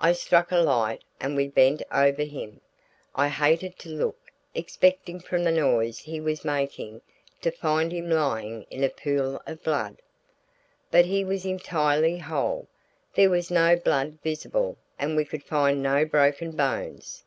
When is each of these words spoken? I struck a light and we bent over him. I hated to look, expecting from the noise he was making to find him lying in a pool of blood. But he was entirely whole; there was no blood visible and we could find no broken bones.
I 0.00 0.14
struck 0.14 0.50
a 0.50 0.56
light 0.58 1.02
and 1.20 1.36
we 1.36 1.46
bent 1.46 1.80
over 1.92 2.24
him. 2.24 2.60
I 3.14 3.28
hated 3.28 3.78
to 3.78 3.88
look, 3.88 4.18
expecting 4.52 5.20
from 5.20 5.44
the 5.44 5.52
noise 5.52 5.98
he 6.00 6.20
was 6.20 6.44
making 6.44 7.02
to 7.40 7.52
find 7.52 7.92
him 7.92 8.10
lying 8.10 8.64
in 8.68 8.82
a 8.82 8.88
pool 8.88 9.40
of 9.46 9.62
blood. 9.62 10.02
But 10.90 11.04
he 11.04 11.22
was 11.24 11.44
entirely 11.46 12.18
whole; 12.18 12.66
there 13.14 13.30
was 13.30 13.48
no 13.48 13.76
blood 13.76 14.18
visible 14.24 14.76
and 14.98 15.14
we 15.16 15.24
could 15.24 15.44
find 15.44 15.80
no 15.80 16.04
broken 16.04 16.50
bones. 16.56 17.22